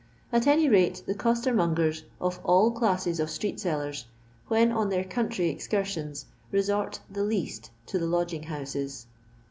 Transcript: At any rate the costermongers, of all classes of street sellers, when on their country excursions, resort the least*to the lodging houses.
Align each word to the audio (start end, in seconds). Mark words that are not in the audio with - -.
At 0.31 0.47
any 0.47 0.67
rate 0.67 1.03
the 1.05 1.13
costermongers, 1.13 2.05
of 2.19 2.39
all 2.43 2.71
classes 2.71 3.19
of 3.19 3.29
street 3.29 3.59
sellers, 3.59 4.07
when 4.47 4.71
on 4.71 4.89
their 4.89 5.03
country 5.03 5.49
excursions, 5.49 6.25
resort 6.51 7.01
the 7.07 7.23
least*to 7.23 7.99
the 7.99 8.07
lodging 8.07 8.41
houses. 8.49 9.05